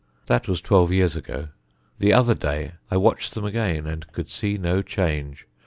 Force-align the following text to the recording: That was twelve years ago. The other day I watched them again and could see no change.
That 0.25 0.47
was 0.47 0.61
twelve 0.61 0.91
years 0.91 1.15
ago. 1.15 1.49
The 1.99 2.11
other 2.11 2.33
day 2.33 2.71
I 2.89 2.97
watched 2.97 3.35
them 3.35 3.45
again 3.45 3.85
and 3.85 4.11
could 4.13 4.29
see 4.29 4.57
no 4.57 4.81
change. 4.81 5.45